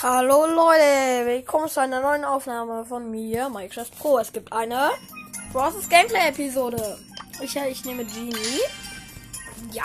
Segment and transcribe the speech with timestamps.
[0.00, 4.20] Hallo Leute, willkommen zu einer neuen Aufnahme von mir, Minecraft Pro.
[4.20, 4.92] Es gibt eine
[5.50, 7.00] Process Gameplay Episode.
[7.42, 8.60] Ich, ich nehme Genie.
[9.72, 9.82] Ja.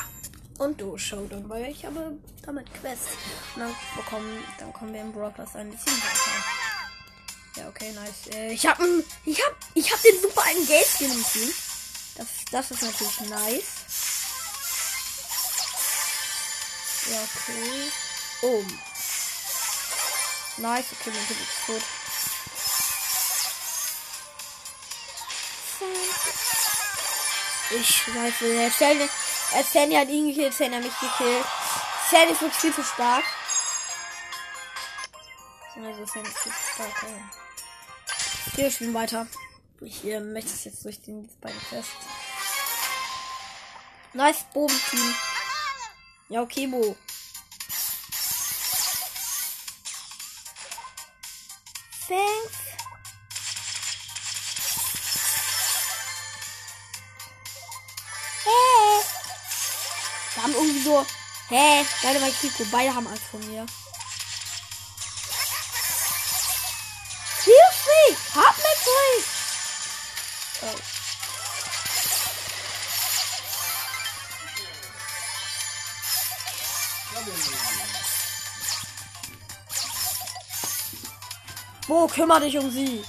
[0.60, 2.16] Und du Showdown, weil ich habe
[2.46, 3.08] damit Quest.
[3.56, 6.44] Und dann bekommen, dann kommen wir im Broadcast ein bisschen weiter.
[7.56, 8.36] Ja, okay, nice.
[8.36, 11.52] Äh, ich habe ich hab, ich hab den super einen Geld Skin im Team.
[12.18, 13.64] Das, das ist natürlich nice.
[17.10, 17.92] Ja, okay.
[18.44, 18.64] Oh,
[20.58, 21.82] Nice, okay, mein Typ ist tot.
[27.72, 28.42] Ich weiß
[28.96, 29.12] nicht.
[29.72, 31.46] Sandy hat ihn gekillt, Sandy hat mich gekillt.
[32.10, 33.24] Sandy ist wirklich viel zu stark.
[35.76, 37.04] Also Sandy ist viel zu stark.
[37.04, 38.58] Ja.
[38.58, 39.28] Wir spielen weiter.
[39.82, 41.90] Ich äh, möchte es jetzt durch den beiden fest.
[44.14, 45.16] Nice Bogenteam.
[46.30, 46.96] Ja, okay, Bo.
[61.54, 61.86] Hä?
[62.02, 62.66] Beide bei Kiko.
[62.72, 63.66] Beide haben Angst vor mir.
[67.46, 68.18] Hilf me!
[68.34, 69.24] Hab mich free!
[70.62, 70.80] Oh.
[81.88, 83.06] Wo kümmere dich um sie?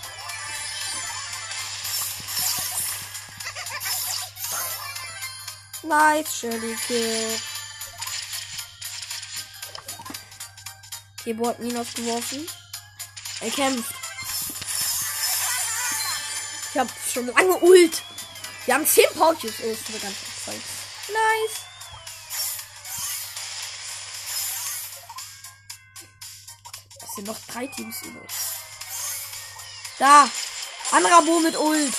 [5.83, 7.54] Nice, Shelly Kill.
[11.25, 12.47] Kebo hat Minus geworfen.
[13.41, 13.95] Er kämpft.
[16.71, 18.03] Ich hab schon lange Ult.
[18.67, 19.55] Wir haben 10 Pouches.
[19.63, 20.61] Oh, ist ganze Zeit.
[21.09, 21.61] Nice.
[27.03, 28.31] Es sind noch drei Teams übrig.
[29.99, 30.29] Da.
[30.91, 31.95] Anderer Bo mit Ult.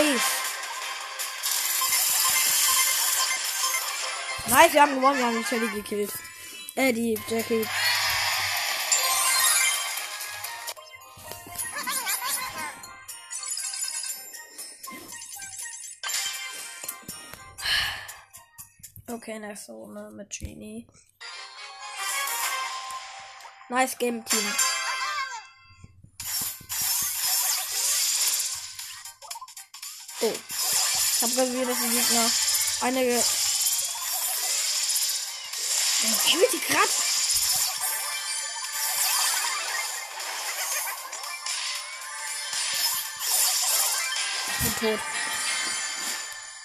[0.00, 0.30] Nice.
[4.48, 6.12] Nice, wir haben gewonnen, wir haben die Shelly gekillt.
[6.74, 7.66] Äh, die Jackie.
[19.06, 20.86] Okay, nächste Runde mit Genie.
[23.68, 24.69] Nice Game Team.
[31.22, 32.30] Ich habe gesehen, dass die Gegner
[32.80, 33.22] einige.
[36.02, 36.88] Ich will die gerade.
[44.48, 45.00] Ich bin tot.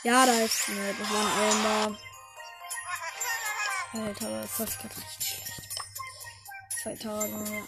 [0.04, 0.70] Ja, da ist.
[0.70, 2.00] Das war ein Elmer.
[3.92, 5.52] Alter, das läuft gerade richtig schlecht.
[6.82, 7.66] Zwei Tage.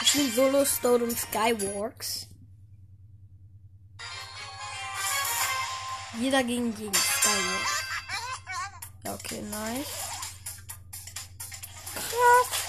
[0.00, 2.28] Ich spiele Solo Stone und Skywalks.
[6.20, 6.92] Jeder gegen jeden.
[9.04, 9.86] Ja, okay, nice.
[11.94, 12.64] Krass.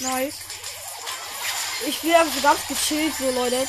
[0.00, 0.34] Nice.
[1.86, 3.68] Ich bin einfach ganz gechillt, so Leute.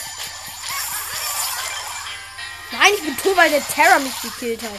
[2.71, 4.71] Nein, ich bin tot, weil der Terror mich gekillt hat.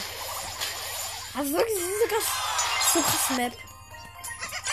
[1.35, 2.25] Also wirklich, das ist so krass,
[2.93, 3.66] so krass Map.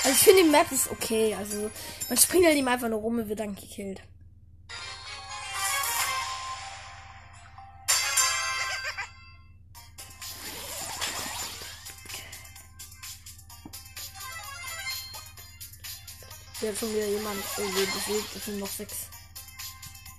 [0.05, 1.35] Also ich finde die Map ist okay.
[1.35, 1.71] Also
[2.11, 4.03] man springt halt ihm einfach nur rum und wird dann gekillt.
[16.61, 18.37] Hier hat schon wieder jemand irgendwie besiegt.
[18.37, 19.09] Es sind noch sechs.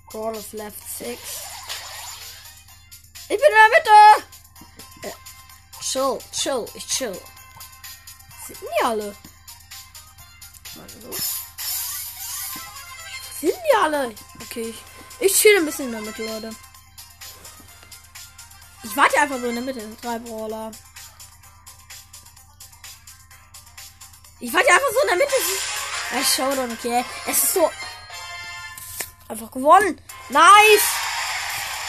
[0.09, 1.19] Brawlers left six.
[3.23, 5.09] Ich bin in der Mitte!
[5.09, 7.19] Äh, chill, chill, ich chill.
[8.47, 9.15] Sind die alle?
[13.75, 14.15] Die alle?
[14.41, 16.55] Okay, ich, ich chill ein bisschen in der Mitte, Leute.
[18.83, 19.87] Ich warte einfach so in der Mitte.
[20.01, 20.71] Drei Brawler.
[24.39, 25.35] Ich warte einfach so in der Mitte.
[26.11, 27.05] Ja, Showdown, okay.
[27.25, 27.71] Es ist so.
[29.27, 29.99] Einfach gewonnen.
[30.29, 30.89] Nice!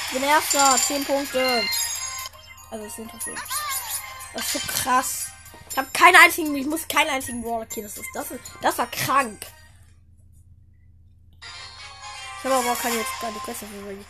[0.06, 0.76] Ich bin erster.
[0.76, 1.62] 10 Punkte.
[2.70, 3.36] Also 10 Trophäen.
[4.32, 5.26] Das ist so krass.
[5.70, 7.86] Ich habe keinen einzigen, ich muss keinen einzigen Brawler killen.
[7.86, 9.46] Das ist, das ist, das war krank.
[12.46, 14.06] Habe aber auch keine jetzt gerade Quest verfolgt.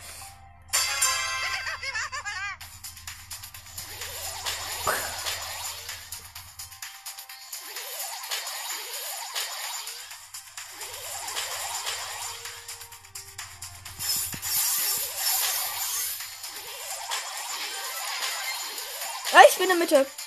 [19.49, 20.26] Ich bin in der Mitte.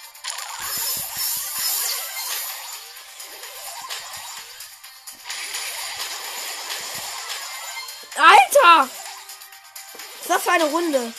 [10.40, 11.12] Was für eine Runde?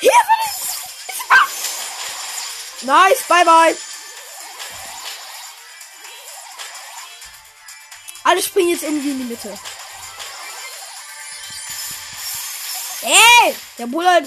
[0.00, 1.14] Hier bin ich!
[1.28, 1.46] Ah!
[2.80, 3.76] Nice, bye bye.
[8.24, 9.58] Alle springen jetzt irgendwie in die Mitte.
[13.02, 13.56] Ey!
[13.76, 14.26] Der Bull halt.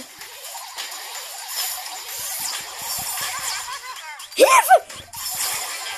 [4.36, 5.04] Hilfe!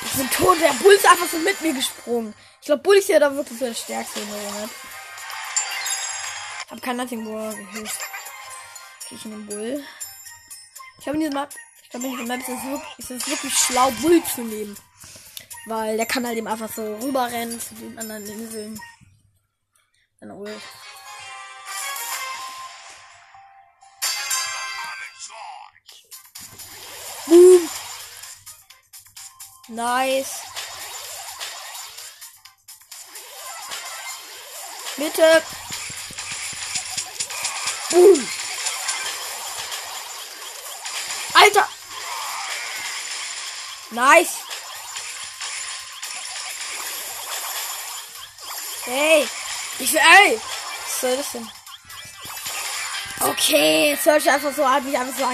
[0.06, 0.62] Ich bin tot.
[0.62, 2.34] Der Bull ist einfach so mit mir gesprungen.
[2.66, 4.70] Ich glaube, Bull ist ja da wirklich so der stärkste in der Runde.
[6.72, 8.02] Habe kein Nothing Bull gehilft.
[9.06, 9.84] Okay, ich nehme Bull.
[11.00, 11.54] Ich habe in diesem Map.
[11.84, 12.40] Ich glaube, in diesem Map
[12.98, 14.76] ist es wirklich schlau, Bull zu nehmen.
[15.68, 18.82] Weil der kann halt eben einfach so rüberrennen zu den anderen Inseln.
[20.20, 20.60] Dann Ult.
[27.28, 27.70] Boom.
[29.68, 30.45] Nice.
[34.98, 35.44] Mitte.
[37.92, 38.28] Boom.
[41.34, 41.68] Alter.
[43.92, 44.36] Nice.
[48.86, 49.28] Hey.
[49.80, 50.40] Ich will, ey.
[50.86, 51.52] Was soll das denn?
[53.20, 55.26] Okay, Search einfach so, hat mich einfach so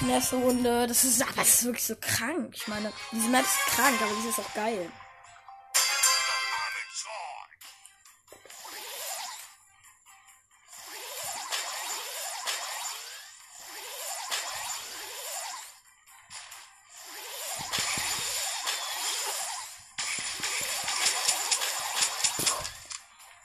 [0.00, 0.12] ange...
[0.12, 0.86] Nächste Runde.
[0.86, 2.52] Das ist, aber das ist wirklich so krank.
[2.54, 4.90] Ich meine, diese Map ist krank, aber die ist auch geil.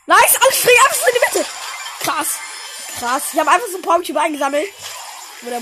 [0.05, 1.49] Nice, alles springen einfach in die Mitte.
[2.01, 2.27] Krass.
[2.99, 3.23] Krass.
[3.33, 4.67] Ich habe einfach so ein Powercube eingesammelt.
[5.41, 5.59] Wo der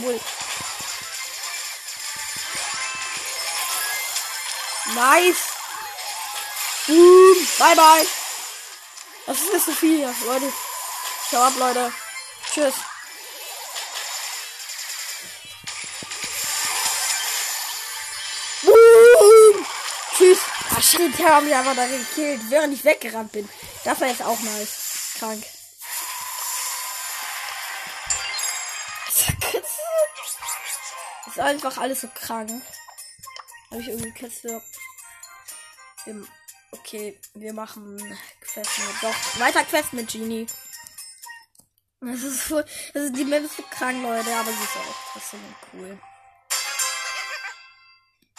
[4.96, 5.38] Nice.
[6.88, 7.48] Boom.
[7.58, 8.08] Bye, bye.
[9.26, 10.52] Das ist nicht so viel hier, Leute.
[11.30, 11.94] Schau ab, Leute.
[12.54, 12.74] Tschüss.
[18.64, 19.66] Boom.
[20.18, 20.40] Tschüss.
[20.76, 23.48] Ah, shit, der hat mich einfach da gekillt, während ich weggerannt bin.
[23.84, 25.16] Das war jetzt auch nice.
[25.20, 25.44] Krank.
[31.28, 32.62] Ist einfach alles so krank.
[33.70, 34.62] Habe ich irgendwie Kiste.
[36.72, 37.98] Okay, wir machen
[38.42, 39.04] Quest mit.
[39.04, 40.48] Doch, weiter Quest mit Genie.
[42.00, 42.66] Das ist voll.
[42.94, 45.40] Das ist, die Map ist so krank, Leute, aber sie ist auch trotzdem
[45.74, 46.00] cool.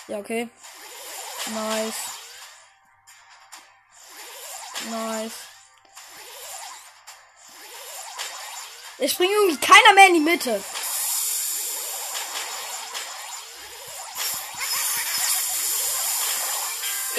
[0.09, 0.49] Ja, okay.
[1.47, 1.95] Nice.
[4.91, 5.33] Nice.
[8.99, 10.63] Es springt irgendwie keiner mehr in die Mitte.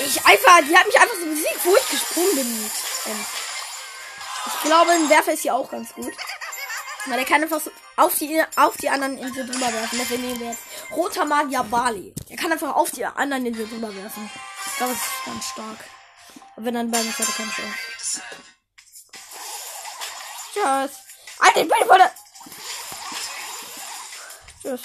[0.05, 2.71] Ich einfach, die hat mich einfach so besiegt, wo ich gesprungen bin.
[3.05, 3.25] Ähm,
[4.45, 6.13] ich glaube, ein Werfer ist hier auch ganz gut.
[7.05, 9.99] Weil der kann einfach so auf die, auf die anderen Inseln drüber werfen.
[9.99, 10.57] Deswegen nehmen wir
[10.95, 12.13] Roter Magier Bali.
[12.29, 14.29] Er kann einfach auf die anderen Inseln drüber werfen.
[14.67, 15.77] Ich glaube, das ist ganz stark.
[16.55, 18.21] Und wenn dann bei mir hat er keine Chance.
[20.53, 20.99] Tschüss.
[21.39, 22.13] Alter, ich bin voll der...
[24.61, 24.81] Tschüss.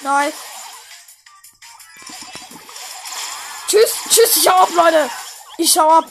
[0.00, 0.34] Nice.
[3.74, 5.10] Tschüss, tschüss, ich hau ab, Leute.
[5.58, 6.04] Ich hau ab.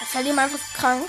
[0.00, 1.08] Das ist halt ihm einfach krank.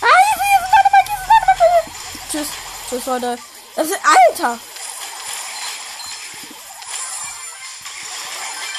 [0.00, 1.94] Ah, hier meine Mann, hier meine Mann.
[2.32, 2.48] Tschüss,
[2.88, 3.38] tschüss, Leute.
[3.76, 4.58] Das ist, Alter.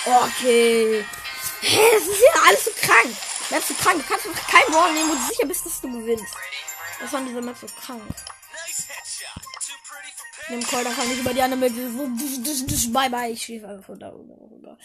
[0.03, 1.05] Okay.
[1.62, 3.15] Hä, das ist ja alles so krank.
[3.52, 4.02] Ist so krank.
[4.02, 6.34] Du kannst einfach kein Ball nehmen, wo du sicher bist, dass du gewinnst.
[7.00, 8.02] Das war in dieser Map so krank.
[10.50, 12.94] Nehme Call, dann kann ich über die andere Map.
[12.94, 13.32] Bye bye.
[13.32, 14.78] Ich schiefe einfach von da oben rüber.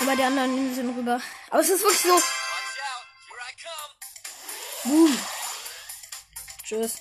[0.00, 1.20] Über die anderen Inseln rüber.
[1.50, 2.20] Aber es ist wirklich so.
[4.84, 5.18] Boom.
[6.64, 6.96] Tschüss.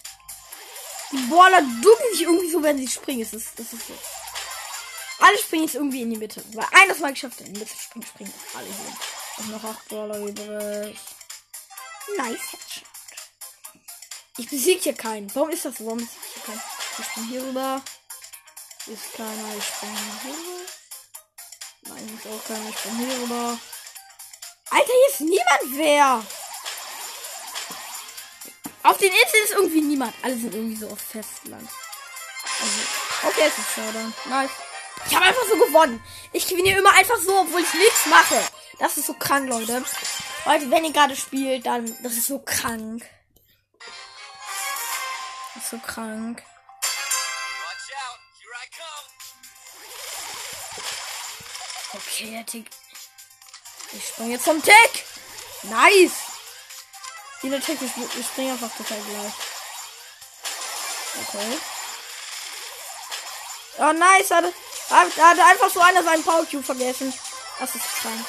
[1.12, 3.22] Die Baller ducken sich irgendwie so, wenn sie springen.
[3.22, 3.94] Das ist, das ist so.
[5.20, 6.44] Alle springen jetzt irgendwie in die Mitte.
[6.54, 9.13] Weil eines mal geschafft in die Mitte springen, springen alle hier.
[9.38, 10.98] Und noch acht Baller übrig.
[12.18, 12.84] Nice Headshot.
[14.38, 15.34] Ich besiege hier keinen.
[15.36, 15.86] Warum ist das so?
[15.86, 16.62] Warum besiege ich hier keinen?
[17.00, 17.82] Ich spring hier rüber.
[18.88, 19.58] Ist keiner.
[19.58, 20.66] Ich spring hier rüber.
[21.82, 22.70] Nein, ist auch keiner.
[22.70, 23.60] Ich spring hier rüber.
[24.70, 26.26] Alter, hier ist niemand wer.
[28.84, 30.14] Auf den Inseln ist irgendwie niemand.
[30.22, 31.70] Alle sind irgendwie so auf Festland.
[32.60, 34.14] Also, okay, es ist Showdown.
[34.26, 34.52] Nice.
[35.08, 36.04] Ich habe einfach so gewonnen.
[36.32, 38.44] Ich gewinne immer einfach so, obwohl ich nichts mache.
[38.80, 39.84] Das ist so krank, Leute.
[40.46, 41.86] Leute, wenn ihr gerade spielt, dann.
[42.04, 43.06] Das ist so krank.
[45.54, 46.44] Das ist so krank.
[51.94, 52.70] Okay, der Tick.
[53.92, 55.06] Ich spring jetzt vom Tick.
[55.64, 56.14] Nice.
[57.42, 59.34] Jeder Tick, ich, ich spring einfach total gleich.
[61.22, 61.58] Okay.
[63.78, 64.32] Oh, nice.
[64.32, 64.46] Hat,
[64.90, 67.14] hat, hat einfach so einer seinen Power Cube vergessen.
[67.60, 68.26] Das ist krank.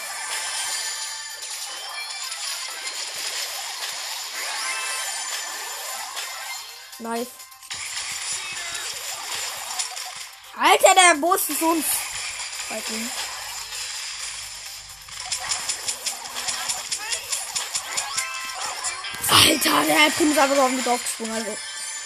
[7.05, 7.29] Nice.
[10.57, 11.85] Alter, der Boss ist uns.
[12.71, 12.95] Alter,
[19.85, 21.33] der Pin ist einfach so auf den gesprungen.
[21.33, 21.55] Also,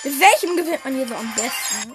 [0.02, 1.94] mit welchem gewinnt man hier so am besten?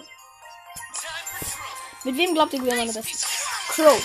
[2.05, 3.27] Mit wem glaubt ihr, gewinnt man am besten?
[3.67, 4.01] Crow.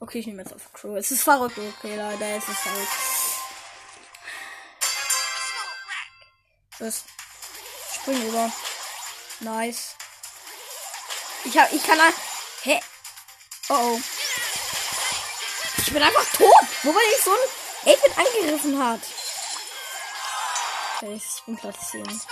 [0.00, 0.98] Okay, ich nehme jetzt auf Crow.
[0.98, 2.92] Es ist verrückt, okay, Leute, es ist verrückt.
[6.78, 7.04] Das
[8.00, 8.50] spring über.
[9.40, 9.94] Nice.
[11.44, 11.98] Ich hab, ich kann.
[12.62, 12.80] Hä?
[13.68, 14.00] Oh oh.
[15.78, 16.66] Ich bin einfach tot.
[16.82, 19.00] Nur weil ich so ein 8 angegriffen hat.
[20.96, 22.04] Okay, ich bin Platz 10.
[22.04, 22.26] Das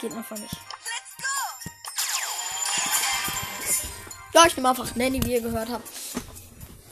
[0.00, 0.56] geht einfach nicht.
[4.32, 5.88] Ja, ich nehme einfach Nanny, wie ihr gehört habt.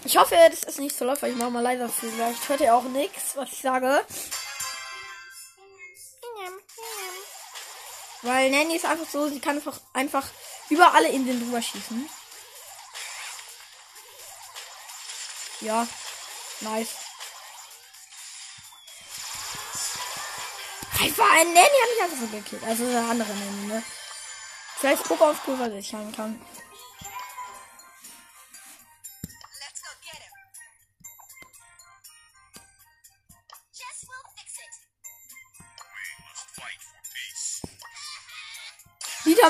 [0.04, 1.88] Ich hoffe, das ist nicht so laut, weil ich mache mal leiser.
[1.88, 4.04] Vielleicht hört ihr auch nichts, was ich sage.
[8.26, 10.26] Weil Nanny ist einfach so, sie kann einfach, einfach
[10.68, 12.10] über alle Inseln drüber schießen.
[15.60, 15.86] Ja,
[16.60, 16.88] nice.
[21.00, 22.64] Einfach ein Nanny hat mich einfach so gekillt.
[22.64, 23.82] Also der andere Nanny, ne?
[24.78, 26.44] Vielleicht guck auf was ich haben kann.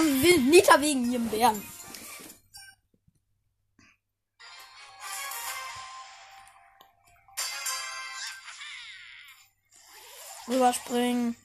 [0.00, 1.62] Nita, Nita wegen ihrem Bären.
[10.48, 11.36] Rüberspringen.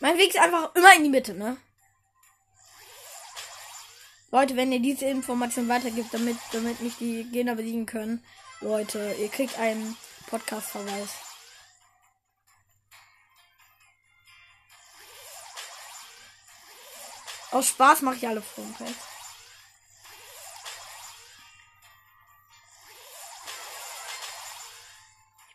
[0.00, 1.56] Mein Weg ist einfach immer in die Mitte, ne?
[4.32, 8.24] Leute, wenn ihr diese Information weitergibt, damit, damit mich die Gegner besiegen können,
[8.60, 9.96] Leute, ihr kriegt einen
[10.28, 11.31] Podcast-Verweis.
[17.52, 18.94] Aus Spaß mache ich alle Funfest.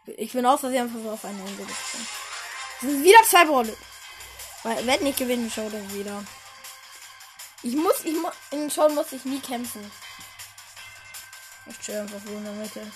[0.06, 2.08] Ich bin aus Versehen einfach so auf eine Insel gesprungen.
[2.76, 3.74] Es sind wieder zwei Brawler.
[4.64, 6.24] Weil, wenn nicht gewinnen, schau dann wieder.
[7.64, 9.92] Ich muss, ich muss, in Show muss ich nie kämpfen.
[11.66, 12.92] Ich chill einfach so in der Mitte.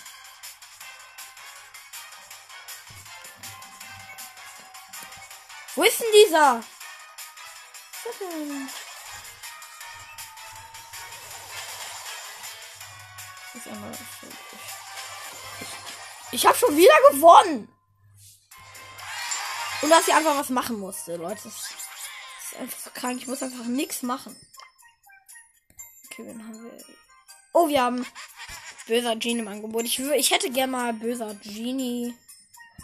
[5.75, 6.63] Wo ist denn dieser?
[16.32, 17.68] Ich habe schon wieder gewonnen.
[19.82, 21.42] Und dass ich einfach was machen musste, Leute.
[21.44, 23.18] Das ist einfach so krank.
[23.20, 24.36] Ich muss einfach nichts machen.
[26.06, 26.78] Okay, wen haben wir?
[27.54, 28.06] Oh, wir haben
[28.88, 29.86] böser Genie im Angebot.
[29.86, 32.13] Ich, ich hätte gerne mal böser Genie.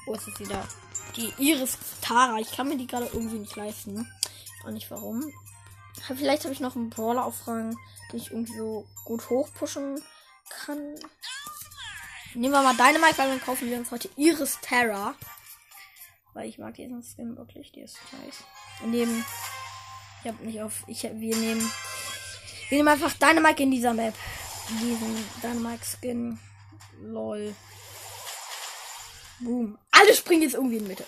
[0.06, 0.68] Wo ist es wieder?
[1.16, 2.40] Die Iris Tara.
[2.40, 4.12] Ich kann mir die gerade irgendwie nicht leisten.
[4.64, 5.32] Auch nicht warum.
[6.16, 7.78] Vielleicht habe ich noch einen Brawler auf Rang,
[8.12, 10.17] den ich irgendwie so gut hochpushen kann.
[10.76, 15.16] Nehmen wir mal Dynamite, weil dann kaufen wir uns heute Iris Terra.
[16.34, 18.44] Weil ich mag diesen Skin wirklich, die ist nice.
[18.82, 19.26] Wir nehmen.
[20.24, 20.84] Ich hab nicht auf.
[20.88, 21.72] Ich, wir nehmen.
[22.70, 24.14] Wir nehmen einfach Dynamite in dieser Map.
[24.82, 26.40] Diesen Dynamite Skin.
[27.02, 27.56] Lol.
[29.40, 29.78] Boom.
[29.92, 31.06] Alle springen jetzt irgendwie in Mitte.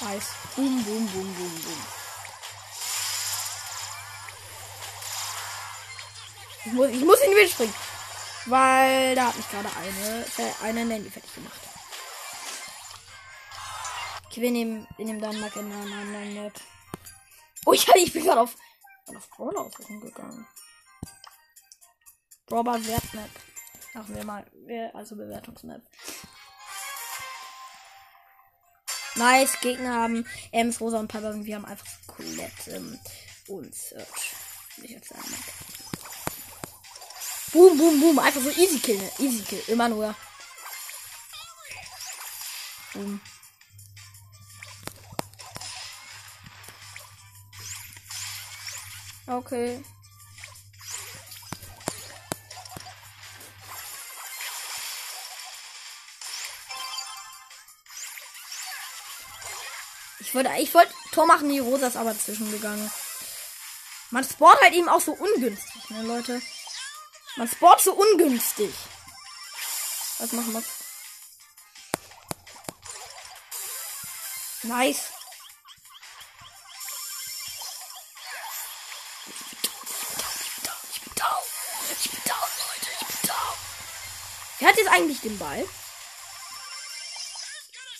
[0.00, 0.28] Nice.
[0.54, 1.97] Boom, boom, boom, boom, boom.
[6.68, 7.74] Ich muss, ich muss in die Mitte springen.
[8.46, 11.60] Weil da hat mich gerade eine, äh, eine Nanny fertig gemacht.
[14.26, 16.52] Okay, wir nehmen, wir nehmen dann mal in einer anderen Map.
[17.64, 18.54] Oh, ich, ich bin gerade auf,
[19.06, 20.46] auf Brawler aussuchen gegangen.
[22.46, 23.30] Brawler Wertmap.
[23.94, 24.46] Machen wir mal,
[24.92, 25.80] also Bewertungsmap.
[29.14, 32.98] Nice, Gegner haben Ems, Rosa und Papa und wir haben einfach Colette ähm,
[33.48, 34.34] und Search.
[34.82, 35.34] Ich jetzt sagen.
[37.52, 38.18] Boom, boom, boom.
[38.18, 39.10] Einfach so easy kill, ne?
[39.18, 39.62] Easy kill.
[39.68, 40.14] Immer nur.
[42.94, 43.20] Boom.
[49.26, 49.82] Okay.
[60.20, 62.90] Ich wollte, ich wollte Tor machen, die Rosa ist aber zwischengegangen.
[64.10, 66.42] Man spawnt halt eben auch so ungünstig, ne, Leute?
[67.38, 68.74] Man spawnt so ungünstig.
[70.18, 70.62] Was machen wir?
[74.64, 75.12] Nice.
[84.58, 85.68] Wer hat jetzt eigentlich den Ball?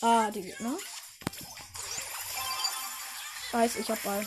[0.00, 0.76] Ah, die Gegner.
[3.52, 4.26] Weiß, ich hab Ball.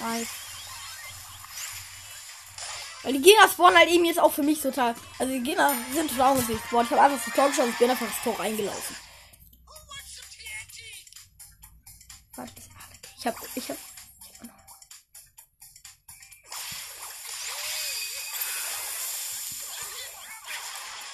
[0.00, 0.28] Nice.
[3.02, 4.94] Weil die Gegner spawnen halt eben jetzt auch für mich total.
[5.18, 6.86] Also die Gegner sind total ungünstig gespawnt.
[6.86, 8.96] Ich habe einfach das Tor geschossen und bin einfach das Tor reingelaufen.
[13.18, 13.36] Ich hab.
[13.54, 13.76] Ich hab.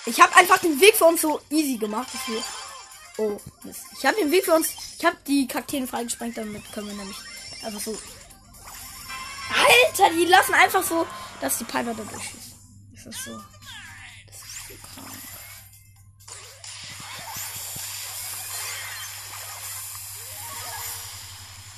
[0.08, 2.08] Ich habe einfach den Weg für uns so easy gemacht.
[3.18, 3.80] Oh, Mist.
[3.98, 4.68] Ich habe den Weg für uns.
[4.98, 7.16] Ich habe die Kakteen freigesprengt, damit können wir nämlich
[7.64, 7.98] einfach so.
[9.48, 11.06] Alter, die lassen einfach so,
[11.40, 12.54] dass die Piper da durchschießt.
[12.94, 13.40] Das ist so.
[14.26, 15.12] Das ist so krank.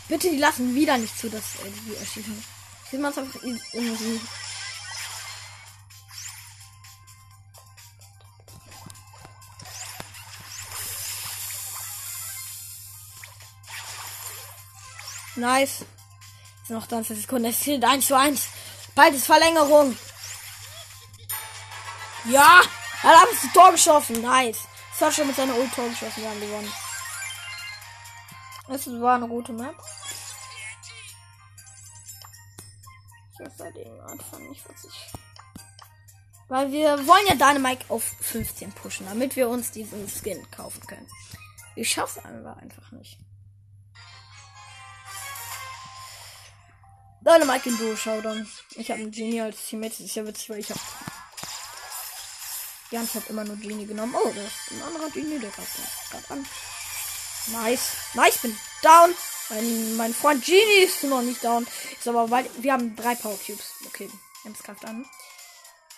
[0.08, 2.44] Bitte, die lassen wieder nicht zu, dass äh, die erschießen.
[2.86, 4.20] Ich will mal einfach irgendwie.
[15.36, 15.84] Nice.
[16.68, 17.46] Noch 20 Sekunden.
[17.46, 18.48] Es steht 1 zu 1.
[18.94, 19.96] Bald ist Verlängerung.
[22.24, 22.60] Ja!
[23.02, 24.20] Er hat das Tor geschossen.
[24.22, 24.66] Nice.
[25.12, 26.22] Schon mit seiner Ult Tor geschossen.
[26.22, 26.72] Wir haben gewonnen.
[28.68, 29.76] Das war eine gute Map.
[33.32, 35.12] Ich hab bei dem Anfang nicht, was ich.
[36.48, 41.08] Weil wir wollen ja Dynamite auf 15 pushen, damit wir uns diesen Skin kaufen können.
[41.76, 43.18] Ich schaff's einfach nicht.
[47.28, 48.48] Dynamite in Duo Showdown.
[48.76, 49.96] Ich habe einen Genie als Teammate.
[49.98, 50.80] Das ist ja witzig, weil ich habe
[52.90, 54.14] ganze Zeit immer nur Genie genommen.
[54.16, 56.46] Oh, da ist ein anderer Genie, der gerade an.
[57.48, 57.90] Nice.
[58.14, 59.14] Nice, bin down.
[59.50, 61.66] Mein, mein Freund Genie ist noch nicht down.
[61.98, 63.72] Ist aber weil wir haben drei Power Cubes.
[63.86, 64.08] Okay,
[64.44, 65.04] jetzt greift an.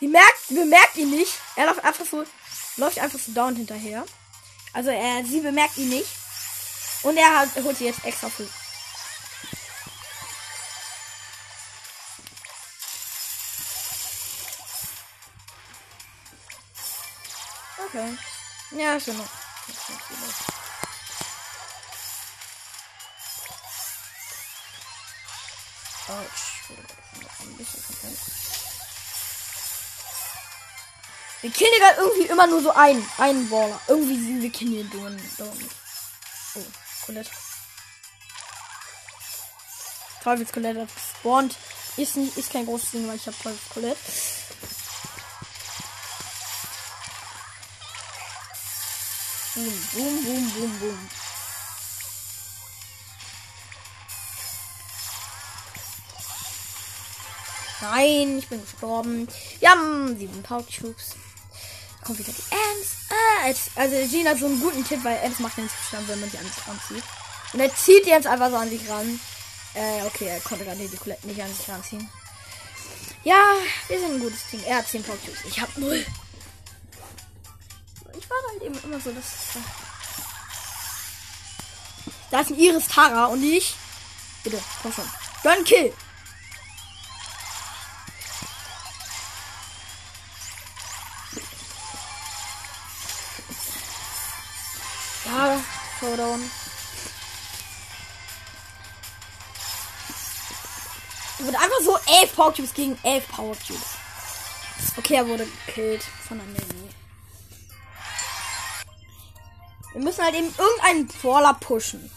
[0.01, 1.35] Die merkt, bemerkt ihn nicht.
[1.55, 2.25] Er läuft einfach so,
[2.77, 4.05] läuft einfach so down hinterher.
[4.73, 6.09] Also er, sie bemerkt ihn nicht.
[7.05, 8.49] Und er hat, holt sie jetzt extra für
[18.73, 19.29] Ja, ist ja noch.
[26.09, 26.51] Autsch.
[31.43, 33.05] Wir killen gerade irgendwie immer nur so einen.
[33.19, 33.81] Einen Baller.
[33.89, 34.91] Irgendwie wir killen den
[36.55, 36.63] Oh,
[37.07, 37.31] Colette.
[40.23, 41.57] Teufels Colette hat gespawnt.
[41.97, 44.01] Ist, nicht, ist kein großes Ding, weil ich habe Teufels Colette.
[49.55, 51.11] Boom, boom, boom, boom, boom.
[57.81, 59.27] Nein, ich bin gestorben.
[59.65, 60.65] Haben sieben Power.
[62.05, 62.97] Kommt wieder die Ems.
[63.11, 66.31] Ah, also Gina hat so einen guten Tipp, weil Ems macht den Zustand, wenn man
[66.31, 67.05] die an sich ranzieht.
[67.53, 69.21] Und er zieht die jetzt einfach so an sich ran.
[69.75, 72.09] Äh, okay, er konnte gerade die Colette nicht an sich ranziehen.
[73.25, 73.43] Ja,
[73.89, 74.63] wir sind ein gutes Team.
[74.65, 75.17] Er hat 10 Power.
[75.49, 76.07] Ich habe 0.
[78.31, 79.25] War halt eben immer so, dass.
[82.31, 83.75] Da ist ein Iris Tara und ich.
[84.45, 85.11] Bitte, komm schon.
[85.43, 85.93] Gun Kill.
[95.25, 95.61] Ja,
[95.99, 96.51] Showdown.
[101.39, 103.97] Wurde einfach so 11 Power Cubes gegen 11 Power Cubes.
[104.97, 106.47] Okay, er wurde gekillt von der
[110.01, 112.11] Wir müssen halt eben irgendeinen Brawler pushen.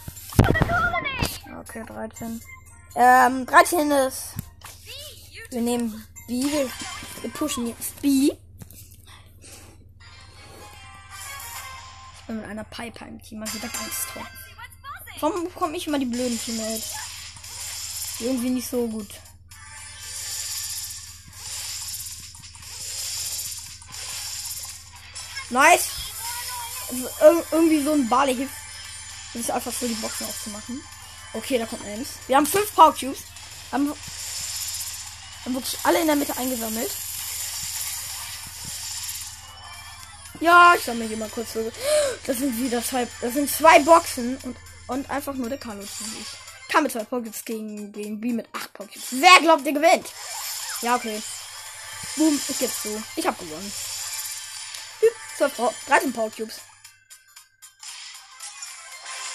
[1.60, 2.42] Okay, 13.
[2.96, 4.36] Ähm, 13 ist.
[5.50, 6.46] Wir nehmen B.
[6.46, 6.70] Wir,
[7.34, 8.32] pushen jetzt B.
[8.32, 8.38] Ich
[12.26, 14.26] bin mit einer Piper im Team, also direkt Angst vor.
[15.20, 16.94] Warum bekomme ich immer die blöden Teammates?
[18.22, 19.10] Irgendwie nicht so gut.
[25.50, 26.03] Nice.
[27.20, 28.54] Also, irgendwie so ein Barley hilft.
[29.34, 30.82] Das ist einfach so die Boxen aufzumachen.
[31.34, 32.10] Okay, da kommt eins.
[32.28, 33.20] Wir haben fünf Power Cubes.
[33.72, 33.92] Haben,
[35.46, 36.92] haben wirklich alle in der Mitte eingesammelt.
[40.40, 41.72] Ja, ich sammle hier mal kurz so.
[42.26, 43.08] Das sind wieder zwei.
[43.22, 44.56] Das sind zwei Boxen und,
[44.88, 45.88] und einfach nur der Carlos
[46.20, 46.72] ich.
[46.72, 49.08] Kann mit zwei Pockets gegen, gegen B mit acht Pockets.
[49.12, 50.08] Wer glaubt, der gewinnt?
[50.82, 51.22] Ja, okay.
[52.16, 53.04] Boom, ich geb's zu.
[53.16, 53.72] Ich hab gewonnen.
[55.38, 56.62] 12 Power, 13 Power Cubes.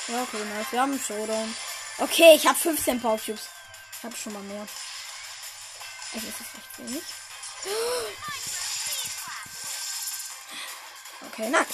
[0.08, 0.72] Ja, okay, nice.
[0.72, 1.54] Wir haben einen Showdown.
[1.98, 3.48] Okay, ich habe 15 Power Cubes.
[3.98, 4.66] Ich habe schon mal mehr.
[6.14, 7.02] Also ist das echt wenig.
[11.30, 11.66] Okay, nice.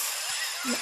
[0.64, 0.79] nice.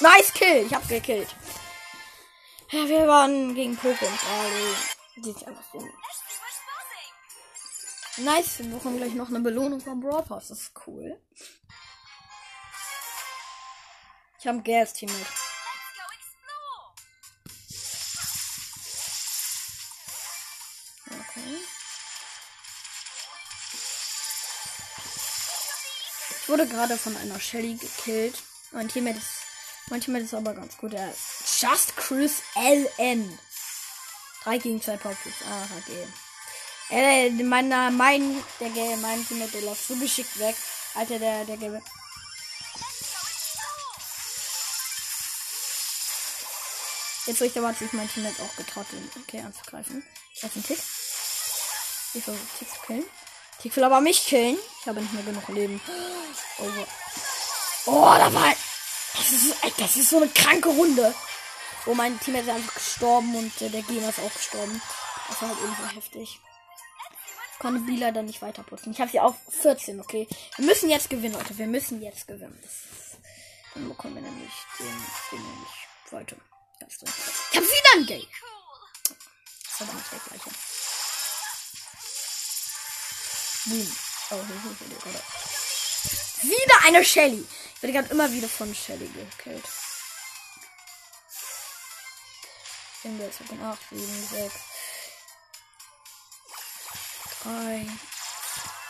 [0.00, 0.66] Nice Kill.
[0.66, 1.34] Ich hab gekillt.
[2.70, 4.76] Ja, wir waren gegen Poco und gerade.
[5.22, 5.78] Sieht einfach so.
[8.16, 10.48] Nice, wir bekommen gleich noch eine Belohnung vom Brawl Pass.
[10.48, 11.20] Das ist cool.
[14.38, 15.26] Ich habe ein Gas-Team mit.
[21.06, 21.58] Okay.
[26.40, 28.40] Ich wurde gerade von einer Shelly gekillt.
[28.70, 29.42] Mein Teammate ist,
[29.88, 30.92] mein Teammate ist aber ganz gut.
[30.92, 33.38] Er ist Just Chris LN.
[34.44, 35.42] 3 gegen 2 Pockets.
[35.48, 36.06] Ah, okay.
[36.90, 40.54] Äh, meiner, mein, der Gelbe, mein Teammate, der läuft so geschickt weg.
[40.94, 41.82] Alter, der, der Gelbe.
[47.26, 50.04] Jetzt richte aber hat sich mein Teammate auch getraut, den okay anzugreifen.
[50.34, 50.78] Ist ein Tick.
[52.12, 53.04] Ich versuche Tick zu killen.
[53.62, 54.58] Tick will aber mich killen.
[54.80, 55.80] Ich habe nicht mehr genug Leben.
[56.58, 56.64] Oh,
[57.86, 58.54] oh da war.
[59.14, 61.14] Das ist, das ist so eine kranke Runde.
[61.86, 64.82] Oh, mein Teammate ist einfach gestorben und äh, der Gegner ist auch gestorben.
[65.28, 66.40] Das war halt irgendwie heftig
[67.58, 68.92] konnte B leider nicht weiter putzen.
[68.92, 70.28] Ich habe sie auf 14, okay.
[70.56, 71.56] Wir müssen jetzt gewinnen, Leute.
[71.56, 72.58] Wir müssen jetzt gewinnen.
[73.74, 75.70] Dann bekommen wir nämlich den, den nämlich
[76.10, 76.36] heute.
[76.88, 78.28] Ich habe wieder ein Gay.
[79.64, 80.50] Das ist aber nicht der gleiche.
[83.66, 83.96] Boom.
[84.30, 84.42] Oh,
[86.42, 87.46] wieder eine Shelly.
[87.76, 89.64] Ich werde gerade immer wieder von Shelly gekillt.
[93.02, 94.54] Ich mit den 8, 7, 6.
[97.44, 97.86] Drei.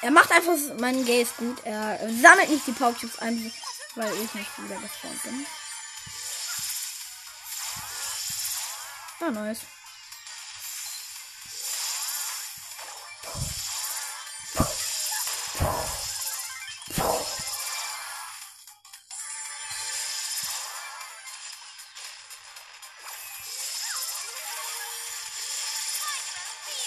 [0.02, 1.64] Er macht einfach meinen Gaze gut.
[1.64, 3.52] Er sammelt nicht die Power Cubes ein,
[3.96, 5.46] weil ich nicht wieder gespawnt bin.
[9.20, 9.62] Ah, nice.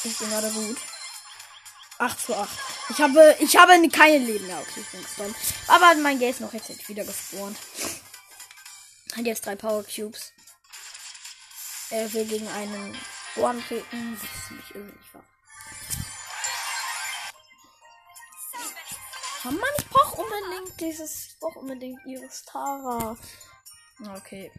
[0.03, 0.77] Ich bin gerade gut.
[1.99, 2.49] 8 zu 8.
[2.89, 4.59] Ich habe, ich habe keine Leben mehr.
[4.59, 5.35] Okay, ich bin gestorben.
[5.67, 7.57] Aber mein Geld ist noch jetzt wieder gespawnt.
[9.15, 10.33] Hat jetzt drei Power Cubes.
[11.89, 12.97] Er will gegen einen
[13.37, 14.19] Ohren treten.
[14.21, 15.23] Das ist nicht irgendwie wahr.
[19.41, 23.17] Kann man, ich brauche unbedingt dieses, ich brauche unbedingt ihres Tara.
[24.15, 24.51] Okay.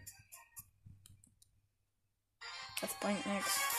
[2.81, 3.77] Das bringt nichts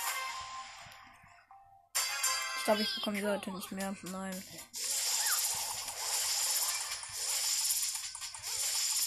[2.69, 3.95] glaube, ich bekomme die Leute nicht mehr.
[4.03, 4.43] Nein.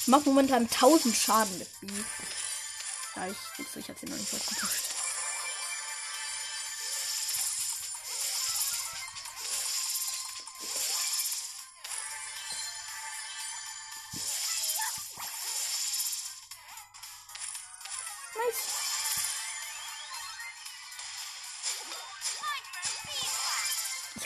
[0.01, 1.87] Ich mache momentan 1000 Schaden mit B.
[3.14, 4.91] Ja, ich, ich, ich habe sie noch nicht so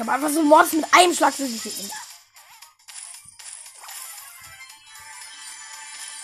[0.06, 1.90] habe einfach so Mords mit einem Schlag gekillt.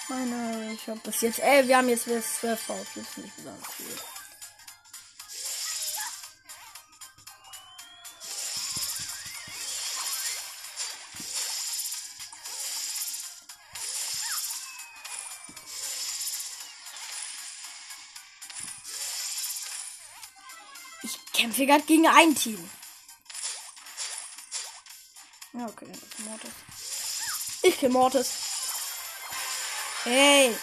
[0.08, 1.38] Meine, ich habe das jetzt.
[1.38, 2.86] Ey, wir haben jetzt bis 12 auf.
[2.94, 3.86] Das ist nicht besonders viel.
[21.04, 22.68] Ich kämpfe gerade gegen ein Team.
[25.62, 26.50] Ja, okay, das ist Mortis.
[27.62, 28.32] Ich kill Mortis.
[30.02, 30.56] Hey.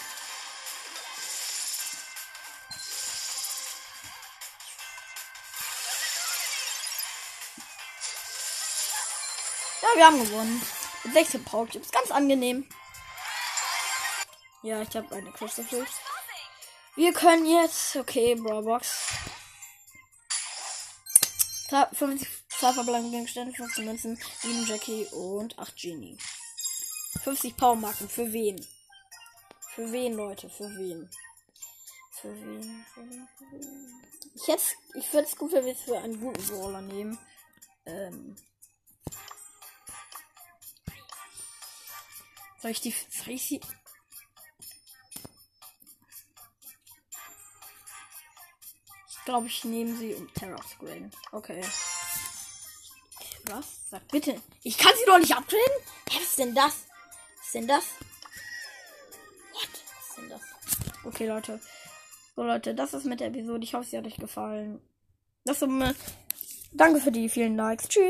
[9.80, 10.60] Ja, wir haben gewonnen.
[11.04, 11.90] Mit 16 Power Cubes.
[11.90, 12.68] Ganz angenehm.
[14.62, 15.88] Ja, ich habe eine Quest erfüllt.
[16.96, 17.96] Wir können jetzt.
[17.96, 19.08] Okay, Brawlbox.
[21.94, 26.18] 50 zwei verbleibende Gegenstände, 15 Münzen, 7 Jackie und 8 Genie.
[27.22, 28.06] 50 Powermarken.
[28.06, 28.66] Für wen?
[29.74, 30.50] Für wen, Leute?
[30.50, 31.08] Für wen?
[32.12, 32.84] Für wen?
[32.92, 33.28] Für wen?
[33.38, 33.98] Für wen?
[34.34, 37.18] Ich jetzt, ich würde es gut, wenn wir es für einen guten Brawler nehmen.
[37.86, 38.36] Ähm.
[42.60, 43.60] Soll ich die, soll ich sie,
[49.08, 51.10] Ich glaube, ich nehme sie um Terror Screen.
[51.32, 51.62] Okay.
[53.50, 53.90] Was?
[53.90, 54.40] Sag bitte.
[54.62, 55.76] Ich kann sie doch nicht upgraden?
[56.08, 56.84] Hä, was ist denn das?
[57.36, 57.84] Was ist denn das?
[59.52, 59.68] What?
[59.72, 60.40] Was ist denn das?
[61.04, 61.60] Okay, Leute.
[62.36, 63.64] So, Leute, das ist mit der Episode.
[63.64, 64.80] Ich hoffe, sie hat euch gefallen.
[65.44, 65.68] Das ist,
[66.72, 67.88] Danke für die vielen Likes.
[67.88, 68.04] Tschüss.